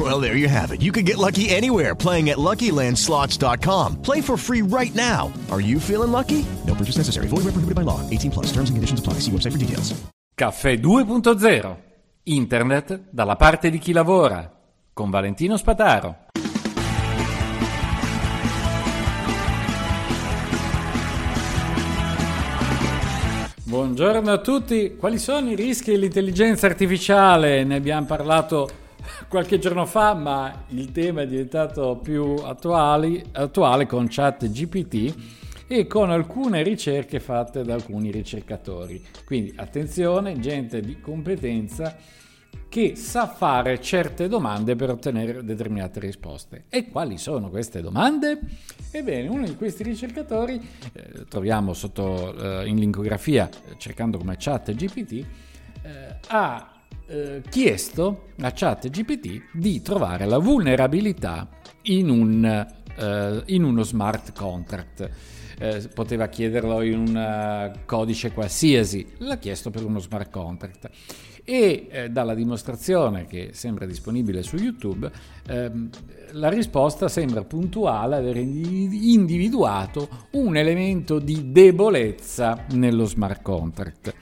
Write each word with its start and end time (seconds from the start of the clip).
Well, 0.10 0.18
there 0.18 0.36
you 0.36 0.48
have 0.48 0.72
it. 0.72 0.80
You 0.80 0.92
can 0.92 1.04
get 1.04 1.18
lucky 1.18 1.50
anywhere 1.50 1.94
playing 1.94 2.30
at 2.30 2.38
LuckyLandSlots.com. 2.38 4.00
Play 4.00 4.22
for 4.22 4.38
free 4.38 4.62
right 4.62 4.94
now. 4.94 5.30
Are 5.50 5.60
you 5.60 5.78
feeling 5.78 6.10
lucky? 6.10 6.46
No 6.66 6.74
purchase 6.74 6.96
necessary. 6.96 7.26
Void 7.26 7.44
where 7.44 7.52
prohibited 7.52 7.74
by 7.74 7.82
law. 7.82 8.00
18 8.08 8.30
plus. 8.30 8.46
Terms 8.46 8.70
and 8.70 8.78
conditions 8.78 9.00
apply. 9.00 9.20
See 9.20 9.30
website 9.30 9.52
for 9.52 9.58
details. 9.58 9.94
Caffè 10.34 10.78
2.0. 10.78 11.76
Internet 12.22 13.08
dalla 13.10 13.36
parte 13.36 13.68
di 13.68 13.78
chi 13.78 13.92
lavora. 13.92 14.50
Con 14.94 15.10
Valentino 15.10 15.58
Spataro. 15.58 16.28
Buongiorno 23.64 24.32
a 24.32 24.38
tutti. 24.38 24.96
Quali 24.96 25.18
sono 25.18 25.50
i 25.50 25.54
rischi 25.54 25.90
dell'intelligenza 25.92 26.66
artificiale? 26.66 27.64
Ne 27.64 27.76
abbiamo 27.76 28.06
parlato 28.06 28.70
qualche 29.28 29.58
giorno 29.58 29.86
fa, 29.86 30.14
ma 30.14 30.64
il 30.68 30.92
tema 30.92 31.22
è 31.22 31.26
diventato 31.26 32.00
più 32.02 32.34
attuali, 32.34 33.22
attuale 33.32 33.86
con 33.86 34.06
ChatGPT 34.08 35.14
e 35.66 35.86
con 35.86 36.10
alcune 36.10 36.62
ricerche 36.62 37.20
fatte 37.20 37.62
da 37.62 37.74
alcuni 37.74 38.10
ricercatori. 38.10 39.04
Quindi 39.24 39.52
attenzione, 39.56 40.40
gente 40.40 40.80
di 40.80 41.00
competenza 41.00 41.96
che 42.68 42.94
sa 42.94 43.26
fare 43.26 43.80
certe 43.80 44.28
domande 44.28 44.76
per 44.76 44.90
ottenere 44.90 45.44
determinate 45.44 45.98
risposte. 46.00 46.64
E 46.68 46.88
quali 46.88 47.18
sono 47.18 47.50
queste 47.50 47.80
domande? 47.80 48.38
Ebbene, 48.90 49.28
uno 49.28 49.44
di 49.44 49.56
questi 49.56 49.82
ricercatori, 49.82 50.60
eh, 50.92 51.24
troviamo 51.28 51.72
sotto 51.72 52.62
eh, 52.62 52.68
in 52.68 52.76
linkografia, 52.76 53.48
eh, 53.48 53.74
cercando 53.76 54.18
come 54.18 54.36
chat 54.38 54.72
GPT, 54.72 55.12
eh, 55.12 56.16
ha 56.28 56.79
eh, 57.10 57.42
chiesto 57.48 58.28
a 58.40 58.52
chat 58.52 58.88
GPT 58.88 59.50
di 59.52 59.82
trovare 59.82 60.26
la 60.26 60.38
vulnerabilità 60.38 61.48
in, 61.82 62.08
un, 62.08 62.44
eh, 62.44 63.42
in 63.46 63.64
uno 63.64 63.82
smart 63.82 64.32
contract. 64.32 65.10
poteva 65.92 66.28
chiederlo 66.28 66.80
in 66.80 66.98
un 66.98 67.72
codice 67.84 68.32
qualsiasi, 68.32 69.06
l'ha 69.18 69.36
chiesto 69.36 69.68
per 69.68 69.84
uno 69.84 69.98
smart 69.98 70.30
contract 70.30 70.88
e 71.44 71.88
eh, 71.90 72.08
dalla 72.10 72.34
dimostrazione 72.34 73.26
che 73.26 73.50
sembra 73.52 73.84
disponibile 73.84 74.42
su 74.42 74.56
YouTube 74.56 75.10
ehm, 75.48 75.90
la 76.32 76.48
risposta 76.48 77.08
sembra 77.08 77.42
puntuale 77.42 78.16
aver 78.16 78.36
individuato 78.36 80.08
un 80.32 80.56
elemento 80.56 81.18
di 81.18 81.50
debolezza 81.50 82.66
nello 82.70 83.04
smart 83.04 83.42
contract. 83.42 84.14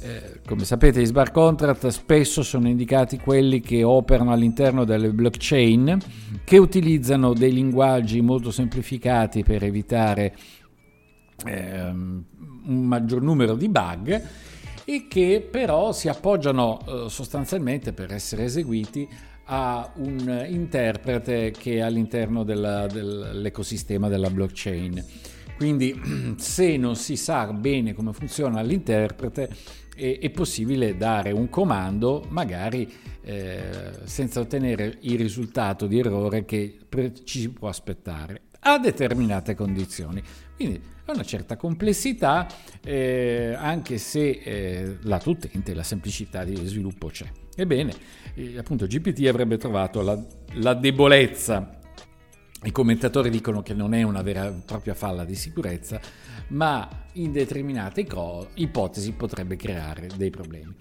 Eh, 0.00 0.40
come 0.46 0.64
sapete, 0.64 1.00
i 1.00 1.06
smart 1.06 1.32
contract 1.32 1.88
spesso 1.88 2.42
sono 2.42 2.68
indicati 2.68 3.18
quelli 3.18 3.60
che 3.60 3.82
operano 3.82 4.32
all'interno 4.32 4.84
delle 4.84 5.10
blockchain, 5.10 5.98
che 6.44 6.58
utilizzano 6.58 7.32
dei 7.32 7.52
linguaggi 7.52 8.20
molto 8.20 8.50
semplificati 8.52 9.42
per 9.42 9.64
evitare 9.64 10.36
ehm, 11.44 12.24
un 12.66 12.84
maggior 12.84 13.22
numero 13.22 13.54
di 13.54 13.68
bug 13.68 14.22
e 14.84 15.06
che 15.08 15.46
però 15.50 15.92
si 15.92 16.08
appoggiano 16.08 16.78
eh, 16.86 17.10
sostanzialmente 17.10 17.92
per 17.92 18.12
essere 18.12 18.44
eseguiti 18.44 19.06
a 19.50 19.90
un 19.96 20.46
interprete 20.48 21.50
che 21.50 21.76
è 21.76 21.80
all'interno 21.80 22.44
della, 22.44 22.86
dell'ecosistema 22.86 24.08
della 24.08 24.30
blockchain. 24.30 25.04
Quindi 25.56 26.00
se 26.38 26.76
non 26.76 26.96
si 26.96 27.16
sa 27.16 27.52
bene 27.52 27.92
come 27.92 28.12
funziona 28.12 28.62
l'interprete 28.62 29.50
è, 29.98 30.20
è 30.20 30.30
possibile 30.30 30.96
dare 30.96 31.32
un 31.32 31.50
comando 31.50 32.24
magari 32.28 32.90
eh, 33.22 33.90
senza 34.04 34.38
ottenere 34.40 34.98
il 35.00 35.18
risultato 35.18 35.86
di 35.86 35.98
errore 35.98 36.44
che 36.44 36.78
ci 37.24 37.40
si 37.40 37.50
può 37.50 37.68
aspettare 37.68 38.42
a 38.60 38.78
determinate 38.78 39.54
condizioni. 39.54 40.22
Quindi 40.54 40.80
è 41.04 41.10
una 41.10 41.24
certa 41.24 41.56
complessità, 41.56 42.46
eh, 42.84 43.54
anche 43.56 43.98
se 43.98 44.28
eh, 44.28 44.96
lato 45.02 45.30
utente 45.30 45.74
la 45.74 45.82
semplicità 45.82 46.44
di 46.44 46.54
sviluppo 46.66 47.08
c'è. 47.08 47.26
Ebbene, 47.56 47.92
eh, 48.34 48.58
appunto 48.58 48.86
GPT 48.86 49.26
avrebbe 49.26 49.56
trovato 49.56 50.00
la, 50.02 50.18
la 50.54 50.74
debolezza 50.74 51.77
i 52.64 52.72
commentatori 52.72 53.30
dicono 53.30 53.62
che 53.62 53.72
non 53.72 53.94
è 53.94 54.02
una 54.02 54.22
vera 54.22 54.48
e 54.48 54.52
propria 54.64 54.94
falla 54.94 55.24
di 55.24 55.34
sicurezza, 55.36 56.00
ma 56.48 56.88
in 57.12 57.30
determinate 57.30 58.06
ipotesi 58.54 59.12
potrebbe 59.12 59.56
creare 59.56 60.08
dei 60.16 60.30
problemi. 60.30 60.74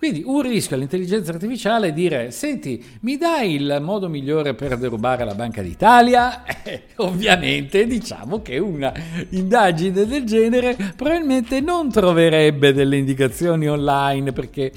Quindi 0.00 0.22
un 0.24 0.40
rischio 0.40 0.76
all'intelligenza 0.76 1.30
artificiale 1.30 1.88
è 1.88 1.92
dire, 1.92 2.30
senti, 2.30 2.82
mi 3.00 3.18
dai 3.18 3.54
il 3.54 3.80
modo 3.82 4.08
migliore 4.08 4.54
per 4.54 4.78
derubare 4.78 5.26
la 5.26 5.34
Banca 5.34 5.62
d'Italia? 5.62 6.42
Eh, 6.62 6.82
ovviamente 6.96 7.86
diciamo 7.86 8.42
che 8.42 8.58
una 8.58 8.92
indagine 9.30 10.04
del 10.04 10.24
genere 10.24 10.76
probabilmente 10.94 11.60
non 11.60 11.90
troverebbe 11.90 12.74
delle 12.74 12.98
indicazioni 12.98 13.66
online 13.66 14.32
perché 14.32 14.70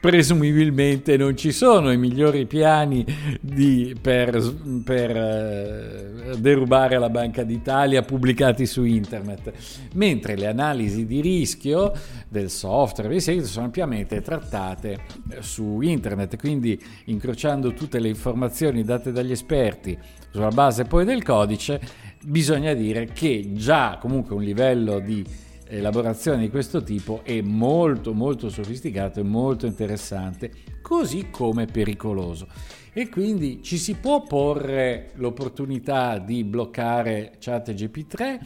presumibilmente 0.00 1.16
non 1.16 1.36
ci 1.36 1.50
sono 1.50 1.90
i 1.90 1.96
migliori 1.96 2.46
piani 2.46 3.04
di, 3.40 3.96
per, 4.00 4.40
per 4.84 5.16
uh, 5.16 6.36
derubare 6.38 6.98
la 6.98 7.10
Banca 7.10 7.42
d'Italia 7.42 8.02
pubblicati 8.02 8.64
su 8.64 8.84
internet, 8.84 9.52
mentre 9.94 10.36
le 10.36 10.46
analisi 10.46 11.04
di 11.04 11.20
rischio 11.20 11.92
del 12.28 12.48
software 12.48 13.14
e 13.14 13.20
seguito 13.20 13.48
sono 13.48 13.66
ampiamente 13.66 14.20
trattate 14.20 14.98
eh, 15.30 15.42
su 15.42 15.80
internet, 15.80 16.36
quindi 16.38 16.80
incrociando 17.06 17.72
tutte 17.72 17.98
le 17.98 18.08
informazioni 18.08 18.84
date 18.84 19.10
dagli 19.10 19.32
esperti 19.32 19.98
sulla 20.30 20.50
base 20.50 20.84
poi 20.84 21.04
del 21.04 21.24
codice, 21.24 21.80
bisogna 22.24 22.72
dire 22.74 23.06
che 23.12 23.50
già 23.54 23.98
comunque 24.00 24.36
un 24.36 24.42
livello 24.42 25.00
di 25.00 25.24
elaborazione 25.68 26.40
di 26.40 26.50
questo 26.50 26.82
tipo 26.82 27.20
è 27.22 27.40
molto 27.40 28.12
molto 28.14 28.48
sofisticato 28.48 29.20
e 29.20 29.24
molto 29.24 29.66
interessante, 29.66 30.50
così 30.82 31.28
come 31.30 31.66
pericoloso. 31.66 32.48
E 32.92 33.08
quindi 33.08 33.62
ci 33.62 33.76
si 33.76 33.94
può 33.94 34.22
porre 34.22 35.10
l'opportunità 35.14 36.18
di 36.18 36.42
bloccare 36.44 37.34
ChatGP3. 37.40 38.38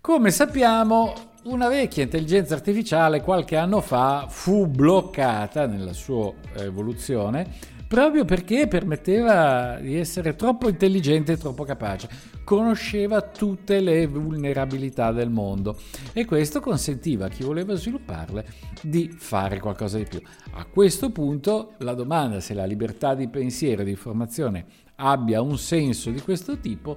Come 0.00 0.30
sappiamo, 0.30 1.12
una 1.44 1.68
vecchia 1.68 2.02
intelligenza 2.02 2.54
artificiale 2.54 3.20
qualche 3.20 3.56
anno 3.56 3.80
fa 3.80 4.26
fu 4.28 4.66
bloccata 4.66 5.66
nella 5.66 5.92
sua 5.92 6.32
evoluzione 6.56 7.74
proprio 7.86 8.24
perché 8.24 8.66
permetteva 8.66 9.78
di 9.80 9.96
essere 9.96 10.34
troppo 10.34 10.68
intelligente 10.68 11.32
e 11.32 11.36
troppo 11.36 11.64
capace. 11.64 12.08
Conosceva 12.44 13.22
tutte 13.22 13.80
le 13.80 14.06
vulnerabilità 14.06 15.12
del 15.12 15.30
mondo 15.30 15.78
e 16.12 16.24
questo 16.24 16.60
consentiva 16.60 17.26
a 17.26 17.28
chi 17.28 17.42
voleva 17.42 17.74
svilupparle 17.74 18.46
di 18.82 19.14
fare 19.16 19.60
qualcosa 19.60 19.98
di 19.98 20.06
più. 20.08 20.20
A 20.52 20.64
questo 20.64 21.10
punto 21.10 21.74
la 21.78 21.94
domanda 21.94 22.40
se 22.40 22.54
la 22.54 22.64
libertà 22.64 23.14
di 23.14 23.28
pensiero 23.28 23.82
e 23.82 23.84
di 23.84 23.90
informazione 23.90 24.66
abbia 24.96 25.40
un 25.40 25.58
senso 25.58 26.10
di 26.10 26.20
questo 26.20 26.58
tipo 26.58 26.96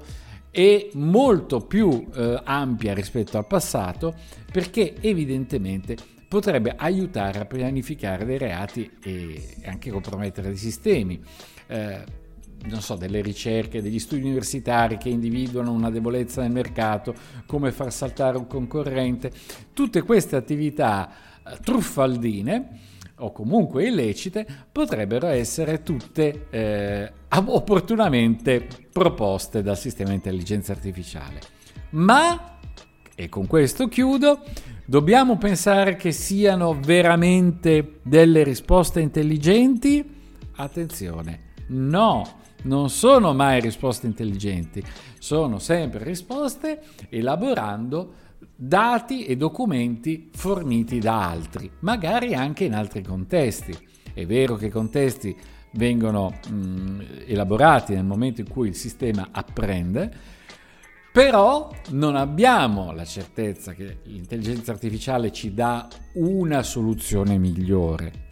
è 0.52 0.90
molto 0.94 1.60
più 1.60 2.08
eh, 2.14 2.42
ampia 2.44 2.94
rispetto 2.94 3.38
al 3.38 3.46
passato 3.46 4.16
perché 4.52 4.96
evidentemente 5.00 5.96
potrebbe 6.30 6.76
aiutare 6.78 7.40
a 7.40 7.46
pianificare 7.46 8.24
dei 8.24 8.38
reati 8.38 8.90
e 9.02 9.56
anche 9.66 9.90
compromettere 9.90 10.50
dei 10.50 10.58
sistemi. 10.58 11.20
Eh, 11.68 12.28
non 12.66 12.82
so, 12.82 12.96
delle 12.96 13.22
ricerche, 13.22 13.82
degli 13.82 14.00
studi 14.00 14.24
universitari 14.24 14.98
che 14.98 15.10
individuano 15.10 15.72
una 15.72 15.90
debolezza 15.90 16.42
nel 16.42 16.52
mercato, 16.52 17.16
come 17.46 17.72
far 17.72 17.92
saltare 17.92 18.38
un 18.38 18.48
concorrente, 18.48 19.32
tutte 19.74 20.04
queste 20.04 20.36
attività 20.36 21.10
eh, 21.44 21.58
truffaldine 21.64 22.80
o 23.22 23.32
comunque 23.32 23.88
illecite 23.88 24.46
potrebbero 24.72 25.28
essere 25.28 25.84
tutte 25.84 26.46
eh, 26.50 27.12
opportunamente 27.30 28.68
proposte 28.92 29.62
dal 29.62 29.78
sistema 29.78 30.10
di 30.10 30.16
intelligenza 30.16 30.74
artificiale. 30.74 31.40
Ma, 31.92 32.58
e 33.16 33.30
con 33.30 33.48
questo 33.48 33.88
chiudo, 33.88 34.44
Dobbiamo 34.90 35.38
pensare 35.38 35.96
che 35.96 36.12
siano 36.12 36.74
veramente 36.74 38.00
delle 38.02 38.44
risposte 38.44 39.00
intelligenti? 39.00 40.04
Attenzione, 40.56 41.52
no, 41.68 42.28
non 42.64 42.90
sono 42.90 43.36
mai 43.36 43.62
risposte 43.62 44.08
intelligenti, 44.08 44.84
sono 45.20 45.60
sempre 45.60 46.04
risposte 46.04 46.82
elaborando 47.10 48.14
dati 48.56 49.26
e 49.26 49.38
documenti 49.38 50.32
forniti 50.34 50.98
da 50.98 51.30
altri, 51.30 51.70
magari 51.82 52.34
anche 52.34 52.64
in 52.64 52.74
altri 52.74 53.04
contesti. 53.04 53.78
È 54.12 54.26
vero 54.26 54.56
che 54.56 54.66
i 54.66 54.72
contesti 54.72 55.38
vengono 55.74 56.34
mh, 56.50 57.02
elaborati 57.28 57.94
nel 57.94 58.06
momento 58.06 58.42
in 58.42 58.50
cui 58.50 58.70
il 58.70 58.76
sistema 58.76 59.28
apprende, 59.30 60.38
però 61.12 61.72
non 61.90 62.16
abbiamo 62.16 62.92
la 62.92 63.06
certezza 63.06 63.74
che 63.74 64.00
l'intelligenza 64.04 64.72
artificiale 64.72 65.32
ci 65.32 65.54
dà 65.54 65.88
una 66.14 66.62
soluzione 66.62 67.38
migliore. 67.38 68.28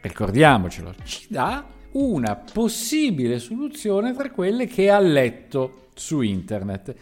Ricordiamocelo, 0.00 0.94
ci 1.04 1.26
dà 1.28 1.66
una 1.92 2.34
possibile 2.36 3.38
soluzione 3.38 4.14
tra 4.14 4.30
quelle 4.30 4.66
che 4.66 4.90
ha 4.90 4.98
letto 4.98 5.88
su 5.94 6.22
internet. 6.22 6.94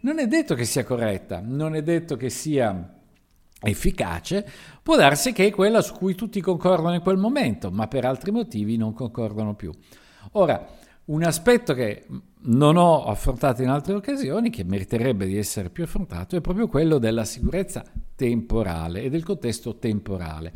Non 0.00 0.18
è 0.18 0.26
detto 0.26 0.54
che 0.54 0.64
sia 0.64 0.84
corretta, 0.84 1.40
non 1.44 1.74
è 1.74 1.82
detto 1.82 2.16
che 2.16 2.30
sia 2.30 2.96
efficace, 3.62 4.48
può 4.82 4.96
darsi 4.96 5.32
che 5.32 5.46
è 5.46 5.50
quella 5.50 5.82
su 5.82 5.92
cui 5.92 6.14
tutti 6.14 6.40
concordano 6.40 6.94
in 6.94 7.02
quel 7.02 7.18
momento, 7.18 7.70
ma 7.70 7.86
per 7.86 8.06
altri 8.06 8.30
motivi 8.30 8.76
non 8.76 8.94
concordano 8.94 9.54
più. 9.54 9.70
Ora, 10.32 10.66
un 11.06 11.22
aspetto 11.22 11.74
che 11.74 12.06
non 12.42 12.76
ho 12.76 13.04
affrontato 13.04 13.62
in 13.62 13.68
altre 13.68 13.94
occasioni, 13.94 14.50
che 14.50 14.64
meriterebbe 14.64 15.26
di 15.26 15.36
essere 15.36 15.70
più 15.70 15.84
affrontato, 15.84 16.36
è 16.36 16.40
proprio 16.40 16.68
quello 16.68 16.98
della 16.98 17.24
sicurezza 17.24 17.84
temporale 18.14 19.02
e 19.02 19.10
del 19.10 19.24
contesto 19.24 19.76
temporale. 19.76 20.52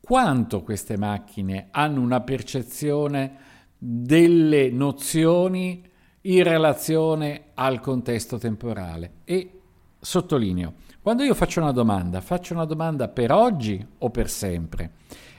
Quanto 0.00 0.62
queste 0.62 0.98
macchine 0.98 1.68
hanno 1.70 2.00
una 2.00 2.20
percezione 2.20 3.36
delle 3.78 4.70
nozioni 4.70 5.82
in 6.22 6.42
relazione 6.42 7.46
al 7.54 7.80
contesto 7.80 8.38
temporale. 8.38 9.12
E 9.24 9.60
sottolineo, 9.98 10.74
quando 11.00 11.22
io 11.22 11.34
faccio 11.34 11.60
una 11.60 11.72
domanda, 11.72 12.20
faccio 12.20 12.54
una 12.54 12.64
domanda 12.64 13.08
per 13.08 13.32
oggi 13.32 13.84
o 13.98 14.10
per 14.10 14.28
sempre? 14.30 14.92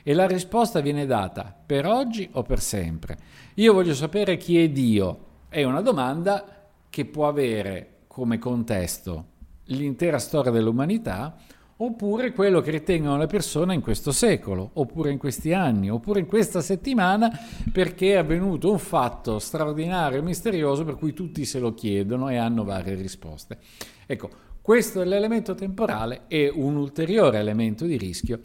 E 0.04 0.14
la 0.14 0.28
risposta 0.28 0.82
viene 0.82 1.06
data 1.08 1.56
per 1.66 1.88
oggi 1.88 2.30
o 2.34 2.44
per 2.44 2.60
sempre. 2.60 3.18
Io 3.56 3.74
voglio 3.74 3.96
sapere 3.96 4.38
chi 4.38 4.60
è 4.60 4.70
Dio. 4.70 5.34
È 5.56 5.64
una 5.64 5.80
domanda 5.80 6.68
che 6.90 7.06
può 7.06 7.30
avere 7.30 8.00
come 8.08 8.38
contesto 8.40 9.28
l'intera 9.68 10.20
storia 10.20 10.52
dell'umanità 10.52 11.38
oppure 11.78 12.34
quello 12.34 12.60
che 12.60 12.72
ritengono 12.72 13.16
le 13.16 13.28
persone 13.28 13.74
in 13.74 13.80
questo 13.80 14.12
secolo, 14.12 14.72
oppure 14.74 15.12
in 15.12 15.18
questi 15.18 15.54
anni, 15.54 15.90
oppure 15.90 16.20
in 16.20 16.26
questa 16.26 16.60
settimana, 16.60 17.32
perché 17.72 18.16
è 18.16 18.18
avvenuto 18.18 18.70
un 18.70 18.80
fatto 18.80 19.40
straordinario 19.40 20.20
e 20.20 20.24
misterioso 20.24 20.84
per 20.84 20.98
cui 20.98 21.14
tutti 21.14 21.46
se 21.46 21.60
lo 21.60 21.74
chiedono 21.74 22.28
e 22.28 22.36
hanno 22.36 22.66
varie 22.66 22.96
risposte. 22.96 23.58
Ecco, 24.06 24.30
questo 24.62 25.02
è 25.02 25.06
l'elemento 25.06 25.56
temporale 25.56 26.24
e 26.28 26.52
un 26.54 26.76
ulteriore 26.76 27.40
elemento 27.40 27.86
di 27.86 27.96
rischio 27.96 28.42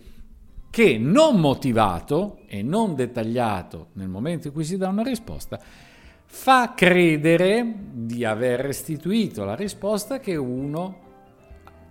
che 0.71 0.97
non 0.97 1.41
motivato 1.41 2.39
e 2.47 2.63
non 2.63 2.95
dettagliato 2.95 3.89
nel 3.95 4.07
momento 4.07 4.47
in 4.47 4.53
cui 4.53 4.63
si 4.63 4.77
dà 4.77 4.87
una 4.87 5.03
risposta, 5.03 5.59
fa 6.33 6.75
credere 6.75 7.75
di 7.91 8.25
aver 8.25 8.61
restituito 8.61 9.45
la 9.45 9.57
risposta 9.57 10.21
che 10.21 10.37
uno 10.37 10.99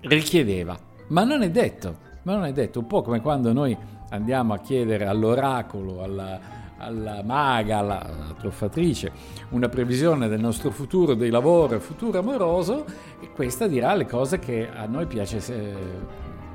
richiedeva. 0.02 0.76
Ma 1.10 1.24
non 1.26 1.44
è 1.44 1.52
detto, 1.52 1.98
ma 2.24 2.36
non 2.36 2.46
è 2.46 2.54
detto, 2.54 2.80
un 2.80 2.88
po' 2.88 3.02
come 3.02 3.22
quando 3.22 3.52
noi 3.52 3.78
andiamo 4.10 4.54
a 4.54 4.60
chiedere 4.60 5.06
all'oracolo, 5.06 6.02
alla, 6.02 6.40
alla 6.78 7.22
maga, 7.22 7.80
alla, 7.80 8.02
alla 8.02 8.34
truffatrice, 8.40 9.12
una 9.50 9.68
previsione 9.68 10.30
del 10.30 10.40
nostro 10.40 10.72
futuro 10.72 11.14
di 11.14 11.30
lavoro 11.30 11.76
e 11.76 11.80
futuro 11.80 12.18
amoroso, 12.18 12.86
e 13.20 13.30
questa 13.32 13.68
dirà 13.68 13.94
le 13.94 14.08
cose 14.08 14.40
che 14.40 14.70
a 14.74 14.86
noi 14.86 15.06
piace, 15.06 15.76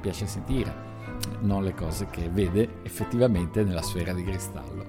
piace 0.01 0.27
sentire, 0.27 0.94
non 1.41 1.63
le 1.63 1.75
cose 1.75 2.07
che 2.11 2.29
vede 2.29 2.81
effettivamente 2.83 3.63
nella 3.65 3.83
sfera 3.83 4.13
di 4.13 4.25
cristallo. 4.25 4.85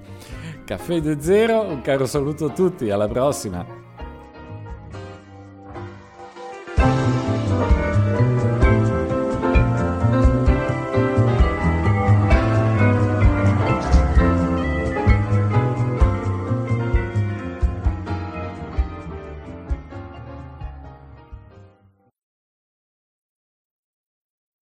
Caffè 0.64 0.96
2.0, 0.96 1.70
un 1.70 1.80
caro 1.80 2.06
saluto 2.06 2.46
a 2.46 2.50
tutti, 2.50 2.90
alla 2.90 3.08
prossima! 3.08 3.85